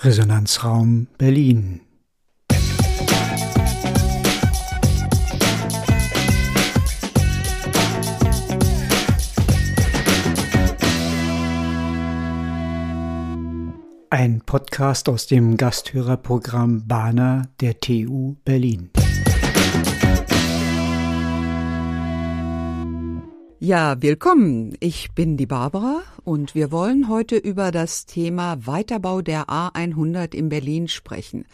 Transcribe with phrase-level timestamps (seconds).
[0.00, 1.80] Resonanzraum Berlin.
[14.10, 18.90] Ein Podcast aus dem Gasthörerprogramm Bana der TU Berlin.
[23.60, 24.76] Ja, willkommen.
[24.78, 30.48] Ich bin die Barbara und wir wollen heute über das Thema Weiterbau der A100 in
[30.48, 31.44] Berlin sprechen.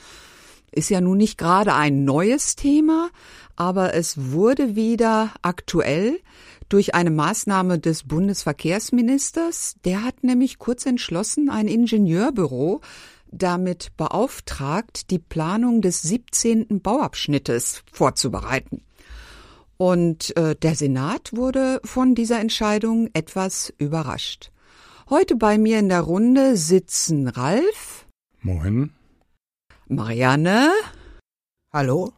[0.70, 3.08] Ist ja nun nicht gerade ein neues Thema,
[3.56, 6.20] aber es wurde wieder aktuell
[6.68, 9.76] durch eine Maßnahme des Bundesverkehrsministers.
[9.86, 12.82] Der hat nämlich kurz entschlossen ein Ingenieurbüro
[13.30, 16.82] damit beauftragt, die Planung des 17.
[16.82, 18.82] Bauabschnittes vorzubereiten.
[19.76, 24.52] Und äh, der Senat wurde von dieser Entscheidung etwas überrascht.
[25.10, 28.06] Heute bei mir in der Runde sitzen Ralf.
[28.40, 28.94] Moin.
[29.88, 30.70] Marianne.
[31.72, 32.12] Hallo.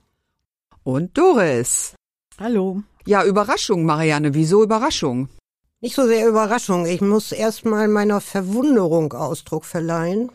[0.84, 1.94] Und Doris.
[2.38, 2.82] Hallo.
[3.06, 4.34] Ja, Überraschung, Marianne.
[4.34, 5.28] Wieso Überraschung?
[5.80, 6.86] Nicht so sehr Überraschung.
[6.86, 10.30] Ich muss erstmal meiner Verwunderung Ausdruck verleihen,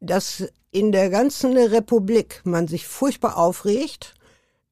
[0.00, 4.14] dass in der ganzen Republik man sich furchtbar aufregt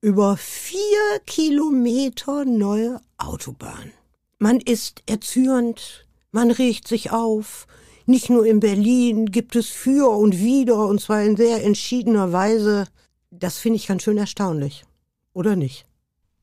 [0.03, 3.92] über vier Kilometer neue Autobahn.
[4.39, 7.69] Man ist erzürnt, man regt sich auf.
[8.05, 12.89] Nicht nur in Berlin gibt es für und wider, und zwar in sehr entschiedener Weise.
[13.30, 14.84] Das finde ich ganz schön erstaunlich.
[15.34, 15.86] Oder nicht?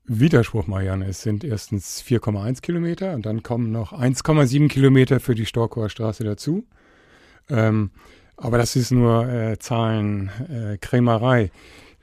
[0.05, 1.05] Widerspruch, Marianne.
[1.07, 6.23] Es sind erstens 4,1 Kilometer und dann kommen noch 1,7 Kilometer für die Storkower Straße
[6.23, 6.63] dazu.
[7.49, 7.91] Ähm,
[8.37, 11.43] aber das ist nur äh, Zahlenkrämerei.
[11.43, 11.49] Äh,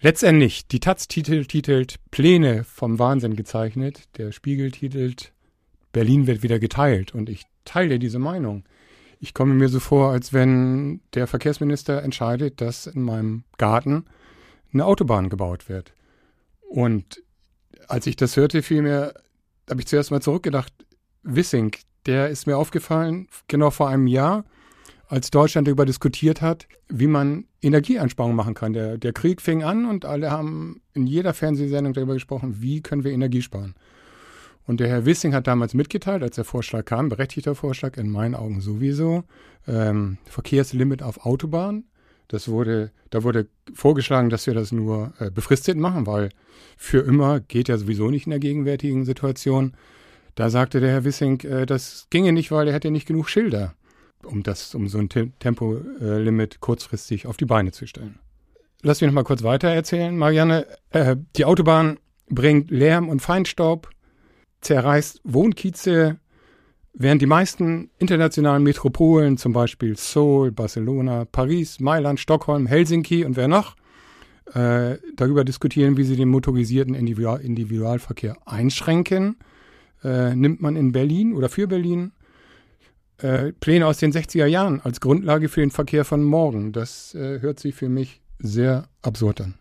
[0.01, 5.33] Letztendlich, die Taz titelt, titelt Pläne vom Wahnsinn gezeichnet, der Spiegel titelt
[5.93, 8.65] Berlin wird wieder geteilt und ich teile diese Meinung.
[9.19, 14.05] Ich komme mir so vor, als wenn der Verkehrsminister entscheidet, dass in meinem Garten
[14.75, 15.95] eine Autobahn gebaut wird.
[16.69, 17.23] Und
[17.89, 19.15] als ich das hörte, fiel mir,
[19.71, 20.73] habe ich zuerst mal zurückgedacht,
[21.23, 21.75] Wissing,
[22.05, 24.45] der ist mir aufgefallen, genau vor einem Jahr
[25.09, 28.73] als Deutschland darüber diskutiert hat, wie man Energieeinsparungen machen kann.
[28.73, 33.05] Der, der Krieg fing an und alle haben in jeder Fernsehsendung darüber gesprochen, wie können
[33.05, 33.75] wir Energie sparen.
[34.67, 38.35] Und der Herr Wissing hat damals mitgeteilt, als der Vorschlag kam, berechtigter Vorschlag, in meinen
[38.35, 39.23] Augen sowieso,
[39.69, 41.85] ähm, Verkehrslimit auf Autobahn.
[42.27, 46.31] Das wurde, da wurde vorgeschlagen, dass wir das nur äh, befristet machen, weil
[46.77, 49.75] für immer geht ja sowieso nicht in der gegenwärtigen Situation.
[50.35, 53.77] Da sagte der Herr Wissing, äh, das ginge nicht, weil er hätte nicht genug Schilder
[54.27, 58.19] um das, um so ein Tempolimit kurzfristig auf die Beine zu stellen.
[58.83, 60.67] Lass mich noch mal kurz weiter erzählen, Marianne.
[60.91, 61.99] Äh, die Autobahn
[62.29, 63.91] bringt Lärm und Feinstaub,
[64.61, 66.19] zerreißt Wohnkieze,
[66.93, 73.49] während die meisten internationalen Metropolen, zum Beispiel Seoul, Barcelona, Paris, Mailand, Stockholm, Helsinki und wer
[73.49, 73.77] noch,
[74.55, 79.37] äh, darüber diskutieren, wie sie den motorisierten Individual Individualverkehr einschränken,
[80.05, 82.13] äh, nimmt man in Berlin oder für Berlin
[83.19, 86.73] äh, Pläne aus den 60er Jahren als Grundlage für den Verkehr von morgen.
[86.73, 89.55] Das äh, hört sich für mich sehr absurd an.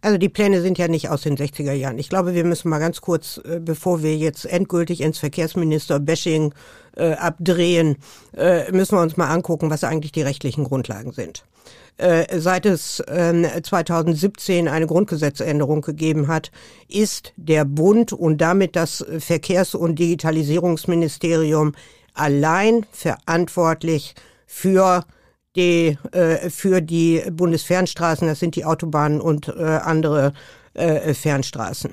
[0.00, 1.98] Also die Pläne sind ja nicht aus den 60er Jahren.
[1.98, 6.54] Ich glaube, wir müssen mal ganz kurz, äh, bevor wir jetzt endgültig ins Verkehrsminister-Bashing
[6.96, 7.96] äh, abdrehen,
[8.36, 11.44] äh, müssen wir uns mal angucken, was eigentlich die rechtlichen Grundlagen sind.
[11.98, 16.50] Äh, seit es äh, 2017 eine Grundgesetzänderung gegeben hat,
[16.88, 21.74] ist der Bund und damit das Verkehrs- und Digitalisierungsministerium
[22.14, 24.14] allein verantwortlich
[24.46, 25.04] für
[25.56, 30.32] die äh, für die Bundesfernstraßen, das sind die Autobahnen und äh, andere
[30.74, 31.92] äh, Fernstraßen.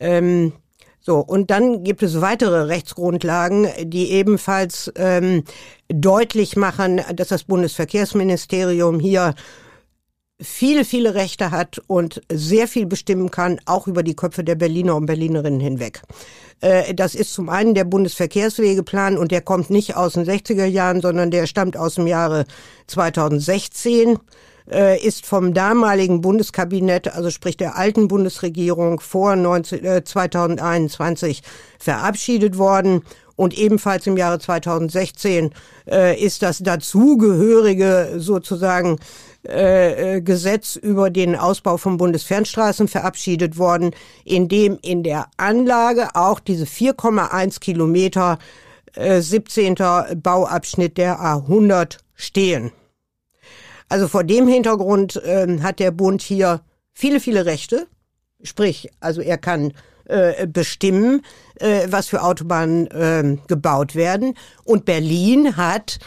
[0.00, 0.52] Ähm,
[1.00, 5.44] so, und dann gibt es weitere Rechtsgrundlagen, die ebenfalls ähm,
[5.88, 9.34] deutlich machen, dass das Bundesverkehrsministerium hier
[10.40, 14.96] viele, viele Rechte hat und sehr viel bestimmen kann, auch über die Köpfe der Berliner
[14.96, 16.02] und Berlinerinnen hinweg.
[16.60, 21.00] Äh, das ist zum einen der Bundesverkehrswegeplan und der kommt nicht aus den 60er Jahren,
[21.00, 22.44] sondern der stammt aus dem Jahre
[22.86, 24.18] 2016
[24.70, 31.42] äh, ist vom damaligen Bundeskabinett, also sprich der alten Bundesregierung vor 19, äh, 2021
[31.78, 33.02] verabschiedet worden
[33.36, 35.50] und ebenfalls im Jahre 2016
[35.88, 38.98] äh, ist das dazugehörige sozusagen
[39.48, 43.92] äh, äh, Gesetz über den Ausbau von Bundesfernstraßen verabschiedet worden,
[44.24, 48.38] in dem in der Anlage auch diese 4,1 Kilometer
[48.94, 49.76] äh, 17.
[50.22, 52.72] Bauabschnitt der A100 stehen.
[53.88, 56.60] Also vor dem Hintergrund äh, hat der Bund hier
[56.92, 57.86] viele, viele Rechte.
[58.42, 59.72] Sprich, also er kann
[60.04, 61.22] äh, bestimmen,
[61.56, 64.34] äh, was für Autobahnen äh, gebaut werden.
[64.64, 65.98] Und Berlin hat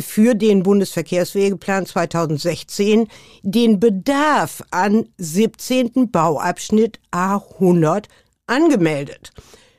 [0.00, 3.08] für den Bundesverkehrswegeplan 2016
[3.42, 6.10] den Bedarf an 17.
[6.10, 8.04] Bauabschnitt A100
[8.46, 9.32] angemeldet.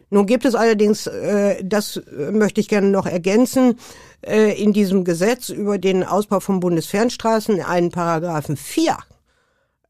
[0.10, 2.02] Nun gibt es allerdings, äh, das
[2.32, 3.80] möchte ich gerne noch ergänzen,
[4.22, 8.98] äh, in diesem Gesetz über den Ausbau von Bundesfernstraßen einen Paragraphen 4.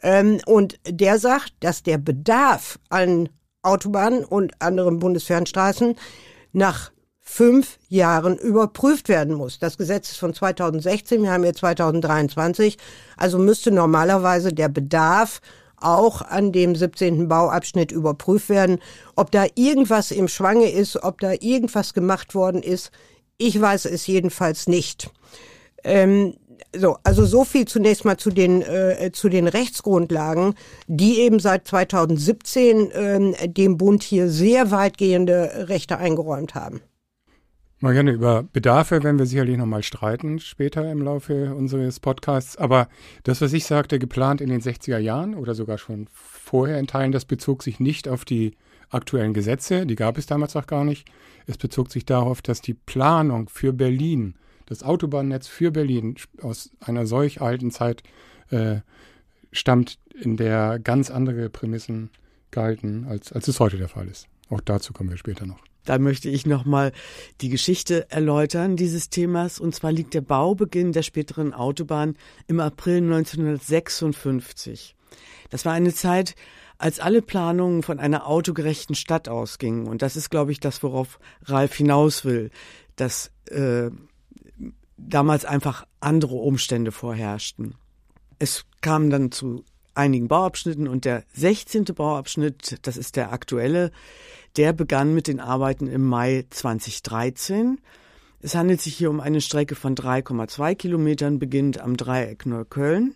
[0.02, 3.30] Ähm, und der sagt, dass der Bedarf an
[3.62, 5.96] Autobahnen und anderen Bundesfernstraßen
[6.54, 6.92] nach
[7.26, 9.60] fünf Jahren überprüft werden muss.
[9.60, 12.78] Das Gesetz ist von 2016, wir haben jetzt 2023,
[13.18, 15.42] also müsste normalerweise der Bedarf
[15.78, 17.28] auch an dem 17.
[17.28, 18.80] Bauabschnitt überprüft werden,
[19.16, 22.92] ob da irgendwas im Schwange ist, ob da irgendwas gemacht worden ist.
[23.38, 25.10] Ich weiß es jedenfalls nicht.
[25.84, 26.36] Ähm,
[26.74, 30.56] so, also so viel zunächst mal zu den äh, zu den Rechtsgrundlagen,
[30.88, 36.82] die eben seit 2017 äh, dem Bund hier sehr weitgehende Rechte eingeräumt haben.
[37.86, 42.58] Marianne, über Bedarfe werden wir sicherlich nochmal streiten später im Laufe unseres Podcasts.
[42.58, 42.90] Aber
[43.22, 47.12] das, was ich sagte, geplant in den 60er Jahren oder sogar schon vorher in Teilen,
[47.12, 48.56] das bezog sich nicht auf die
[48.90, 51.08] aktuellen Gesetze, die gab es damals auch gar nicht.
[51.46, 54.34] Es bezog sich darauf, dass die Planung für Berlin,
[54.66, 58.02] das Autobahnnetz für Berlin aus einer solch alten Zeit
[58.50, 58.78] äh,
[59.52, 62.10] stammt, in der ganz andere Prämissen
[62.50, 64.28] galten, als, als es heute der Fall ist.
[64.50, 65.60] Auch dazu kommen wir später noch.
[65.86, 66.92] Da möchte ich nochmal
[67.42, 69.60] die Geschichte erläutern dieses Themas.
[69.60, 72.16] Und zwar liegt der Baubeginn der späteren Autobahn
[72.48, 74.96] im April 1956.
[75.50, 76.36] Das war eine Zeit,
[76.78, 79.88] als alle Planungen von einer autogerechten Stadt ausgingen.
[79.88, 82.52] Und das ist, glaube ich, das, worauf Ralf hinaus will,
[82.96, 83.90] dass äh,
[84.98, 87.76] damals einfach andere Umstände vorherrschten.
[88.40, 89.64] Es kam dann zu
[89.96, 91.86] einigen Bauabschnitten und der 16.
[91.86, 93.92] Bauabschnitt, das ist der aktuelle,
[94.58, 97.80] der begann mit den Arbeiten im Mai 2013.
[98.42, 103.16] Es handelt sich hier um eine Strecke von 3,2 Kilometern, beginnt am Dreieck Neukölln.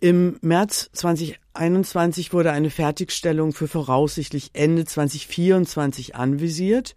[0.00, 6.96] Im März 2021 wurde eine Fertigstellung für voraussichtlich Ende 2024 anvisiert.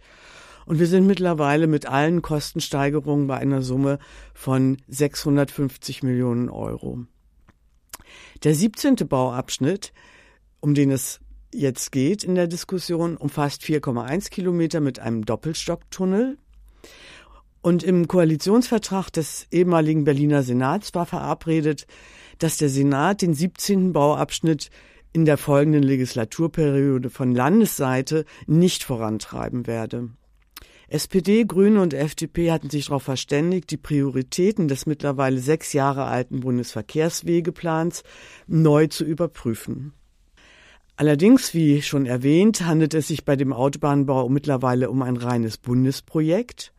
[0.65, 3.99] Und wir sind mittlerweile mit allen Kostensteigerungen bei einer Summe
[4.33, 7.05] von 650 Millionen Euro.
[8.43, 8.95] Der 17.
[9.07, 9.93] Bauabschnitt,
[10.59, 11.19] um den es
[11.53, 16.37] jetzt geht in der Diskussion, umfasst 4,1 Kilometer mit einem Doppelstocktunnel.
[17.61, 21.87] Und im Koalitionsvertrag des ehemaligen Berliner Senats war verabredet,
[22.37, 23.93] dass der Senat den 17.
[23.93, 24.69] Bauabschnitt
[25.13, 30.09] in der folgenden Legislaturperiode von Landesseite nicht vorantreiben werde.
[30.87, 36.41] SPD, Grüne und FDP hatten sich darauf verständigt, die Prioritäten des mittlerweile sechs Jahre alten
[36.41, 38.03] Bundesverkehrswegeplans
[38.47, 39.93] neu zu überprüfen.
[40.97, 46.71] Allerdings, wie schon erwähnt, handelt es sich bei dem Autobahnbau mittlerweile um ein reines Bundesprojekt.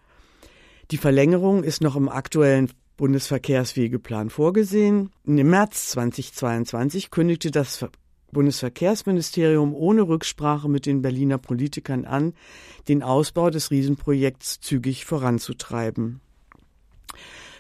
[0.91, 5.11] Die Verlängerung ist noch im aktuellen Bundesverkehrswegeplan vorgesehen.
[5.25, 7.85] Im März 2022 kündigte das
[8.37, 12.35] Bundesverkehrsministerium ohne Rücksprache mit den Berliner Politikern an,
[12.87, 16.21] den Ausbau des Riesenprojekts zügig voranzutreiben.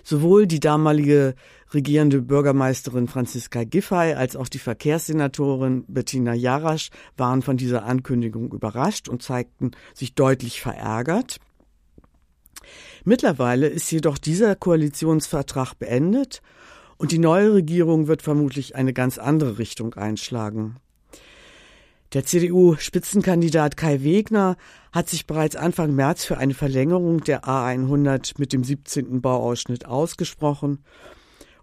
[0.04, 1.34] Sowohl die damalige
[1.72, 9.08] regierende Bürgermeisterin Franziska Giffey als auch die Verkehrssenatorin Bettina Jarasch waren von dieser Ankündigung überrascht
[9.08, 11.38] und zeigten sich deutlich verärgert.
[13.02, 16.42] Mittlerweile ist jedoch dieser Koalitionsvertrag beendet
[16.98, 20.76] und die neue Regierung wird vermutlich eine ganz andere Richtung einschlagen.
[22.12, 24.56] Der CDU-Spitzenkandidat Kai Wegner
[24.92, 29.20] hat sich bereits Anfang März für eine Verlängerung der A100 mit dem 17.
[29.20, 30.84] Bauausschnitt ausgesprochen.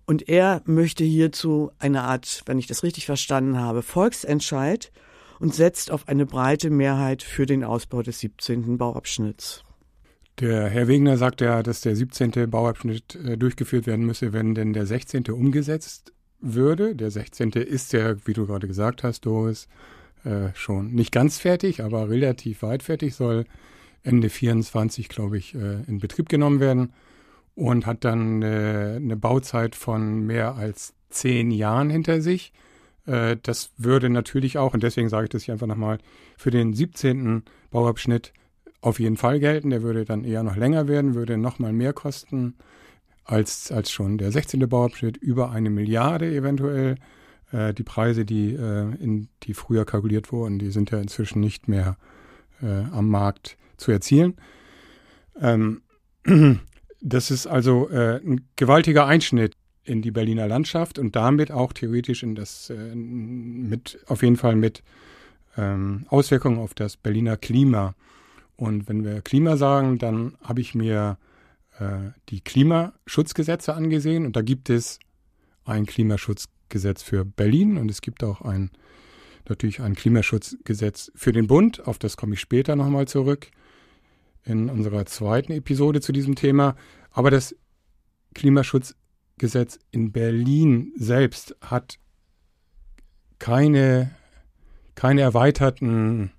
[0.05, 4.91] Und er möchte hierzu eine Art, wenn ich das richtig verstanden habe, Volksentscheid
[5.39, 8.77] und setzt auf eine breite Mehrheit für den Ausbau des 17.
[8.77, 9.63] Bauabschnitts.
[10.39, 12.49] Der Herr Wegner sagt ja, dass der 17.
[12.49, 15.25] Bauabschnitt äh, durchgeführt werden müsse, wenn denn der 16.
[15.29, 16.95] umgesetzt würde.
[16.95, 17.51] Der 16.
[17.51, 19.67] ist ja, wie du gerade gesagt hast, Doris,
[20.23, 23.45] äh, schon nicht ganz fertig, aber relativ weit fertig, soll
[24.01, 26.93] Ende 24, glaube ich, äh, in Betrieb genommen werden
[27.55, 32.53] und hat dann äh, eine Bauzeit von mehr als zehn Jahren hinter sich.
[33.05, 35.99] Äh, das würde natürlich auch, und deswegen sage ich das hier einfach nochmal,
[36.37, 37.43] für den 17.
[37.69, 38.33] Bauabschnitt
[38.83, 39.69] auf jeden Fall gelten.
[39.69, 42.55] Der würde dann eher noch länger werden, würde nochmal mehr kosten
[43.23, 44.67] als, als schon der 16.
[44.67, 46.95] Bauabschnitt, über eine Milliarde eventuell.
[47.51, 51.67] Äh, die Preise, die, äh, in, die früher kalkuliert wurden, die sind ja inzwischen nicht
[51.67, 51.97] mehr
[52.61, 54.35] äh, am Markt zu erzielen.
[55.39, 55.81] Ähm,
[57.01, 62.23] das ist also äh, ein gewaltiger Einschnitt in die Berliner Landschaft und damit auch theoretisch
[62.23, 64.83] in das, äh, mit, auf jeden Fall mit
[65.57, 67.95] ähm, Auswirkungen auf das Berliner Klima.
[68.55, 71.17] Und wenn wir Klima sagen, dann habe ich mir
[71.79, 74.99] äh, die Klimaschutzgesetze angesehen und da gibt es
[75.65, 78.71] ein Klimaschutzgesetz für Berlin und es gibt auch ein
[79.49, 81.85] natürlich ein Klimaschutzgesetz für den Bund.
[81.87, 83.47] Auf das komme ich später nochmal zurück
[84.45, 86.75] in unserer zweiten Episode zu diesem Thema.
[87.11, 87.55] Aber das
[88.33, 91.99] Klimaschutzgesetz in Berlin selbst hat
[93.39, 94.15] keine,
[94.95, 96.31] keine erweiterten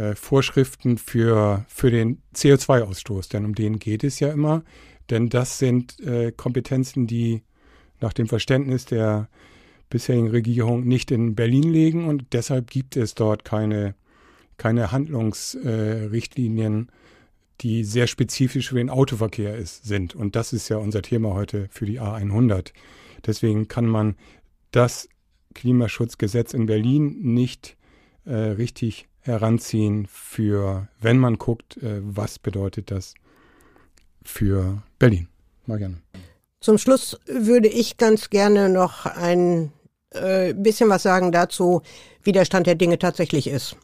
[0.00, 4.62] äh, Vorschriften für, für den CO2-Ausstoß, denn um den geht es ja immer.
[5.10, 7.42] Denn das sind äh, Kompetenzen, die
[8.00, 9.28] nach dem Verständnis der
[9.90, 13.94] bisherigen Regierung nicht in Berlin liegen und deshalb gibt es dort keine,
[14.56, 16.92] keine Handlungsrichtlinien, äh,
[17.60, 20.14] die sehr spezifisch für den Autoverkehr ist, sind.
[20.14, 22.72] Und das ist ja unser Thema heute für die A100.
[23.26, 24.16] Deswegen kann man
[24.70, 25.08] das
[25.54, 27.76] Klimaschutzgesetz in Berlin nicht
[28.24, 33.14] äh, richtig heranziehen für, wenn man guckt, äh, was bedeutet das
[34.22, 35.28] für Berlin.
[35.66, 35.98] Marianne.
[36.60, 39.72] Zum Schluss würde ich ganz gerne noch ein
[40.10, 41.82] äh, bisschen was sagen dazu,
[42.22, 43.76] wie der Stand der Dinge tatsächlich ist.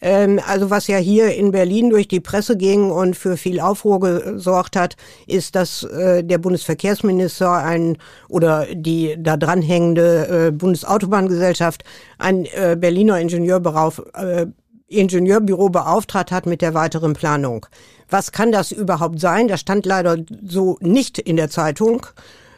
[0.00, 4.00] Ähm, also was ja hier in Berlin durch die Presse ging und für viel Aufruhr
[4.00, 7.96] gesorgt hat, ist, dass äh, der Bundesverkehrsminister ein
[8.28, 11.84] oder die da dranhängende Bundesautobahngesellschaft
[12.18, 14.46] ein Berliner Ingenieurbüro, äh,
[14.88, 17.66] Ingenieurbüro beauftragt hat mit der weiteren Planung.
[18.10, 19.48] Was kann das überhaupt sein?
[19.48, 22.06] Das stand leider so nicht in der Zeitung.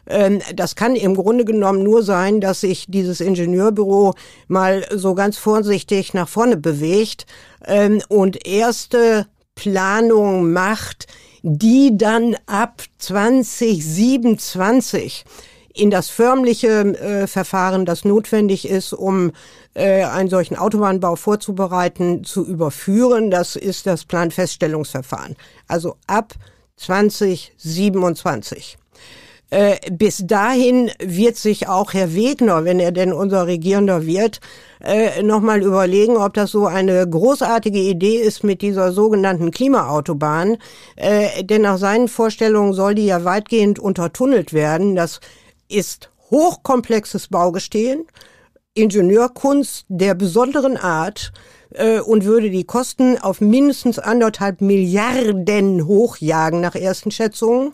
[0.07, 4.15] Ähm, das kann im Grunde genommen nur sein, dass sich dieses Ingenieurbüro
[4.49, 7.27] mal so ganz vorsichtig nach vorne bewegt
[7.65, 11.07] ähm, und erste Planung macht,
[11.43, 15.25] die dann ab 2027
[15.77, 19.33] in das förmliche äh, Verfahren, das notwendig ist, um
[19.75, 23.31] äh, einen solchen Autobahnbau vorzubereiten, zu überführen.
[23.31, 25.37] Das ist das Planfeststellungsverfahren.
[25.69, 26.35] Also ab
[26.77, 28.79] 2027.
[29.49, 34.41] Äh, bis dahin wird sich auch Herr Wegner, wenn er denn unser Regierender wird,
[34.83, 40.57] äh, nochmal überlegen, ob das so eine großartige Idee ist mit dieser sogenannten Klimaautobahn.
[40.97, 44.97] Äh, denn nach seinen Vorstellungen soll die ja weitgehend untertunnelt werden.
[44.97, 45.21] Das
[45.69, 48.05] ist hochkomplexes Baugestehen,
[48.75, 51.33] Ingenieurkunst der besonderen Art
[51.71, 57.73] äh, und würde die Kosten auf mindestens anderthalb Milliarden hochjagen nach ersten Schätzungen.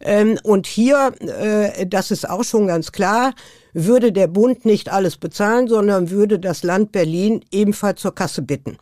[0.00, 3.34] Ähm, und hier, äh, das ist auch schon ganz klar,
[3.72, 8.78] würde der Bund nicht alles bezahlen, sondern würde das Land Berlin ebenfalls zur Kasse bitten.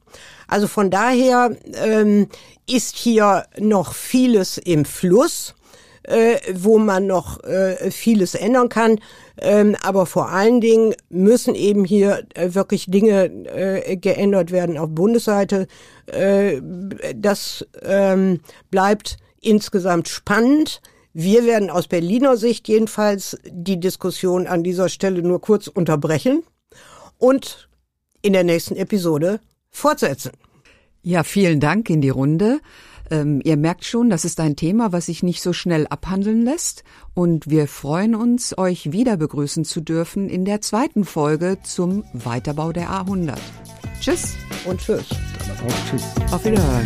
[0.46, 2.28] Also von daher ähm,
[2.68, 5.54] ist hier noch vieles im Fluss.
[6.06, 9.00] Äh, wo man noch äh, vieles ändern kann.
[9.40, 14.90] Ähm, aber vor allen Dingen müssen eben hier äh, wirklich Dinge äh, geändert werden auf
[14.90, 15.66] Bundesseite.
[16.06, 16.60] Äh,
[17.16, 18.38] das ähm,
[18.70, 20.80] bleibt insgesamt spannend.
[21.12, 26.44] Wir werden aus Berliner Sicht jedenfalls die Diskussion an dieser Stelle nur kurz unterbrechen
[27.18, 27.68] und
[28.22, 30.30] in der nächsten Episode fortsetzen.
[31.02, 32.60] Ja, vielen Dank in die Runde.
[33.10, 36.84] Ähm, ihr merkt schon, das ist ein Thema, was sich nicht so schnell abhandeln lässt.
[37.14, 42.72] Und wir freuen uns, euch wieder begrüßen zu dürfen in der zweiten Folge zum Weiterbau
[42.72, 43.36] der A100.
[44.00, 44.34] Tschüss
[44.64, 45.06] und tschüss.
[45.10, 46.04] Auch tschüss.
[46.32, 46.84] Auf Wiederhören.